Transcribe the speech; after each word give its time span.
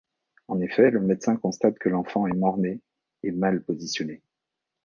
En 0.47 0.59
effet, 0.61 0.89
le 0.89 0.99
médecin 0.99 1.35
constate 1.37 1.77
que 1.77 1.87
l'enfant 1.87 2.25
est 2.25 2.33
mort-née 2.33 2.81
et 3.21 3.31
mal 3.31 3.63
positionnée. 3.63 4.23